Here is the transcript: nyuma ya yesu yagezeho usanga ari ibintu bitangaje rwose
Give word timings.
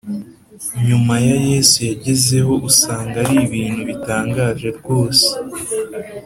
nyuma 0.87 1.15
ya 1.27 1.35
yesu 1.49 1.77
yagezeho 1.89 2.53
usanga 2.69 3.15
ari 3.23 3.35
ibintu 3.45 3.81
bitangaje 3.89 4.67
rwose 4.77 5.27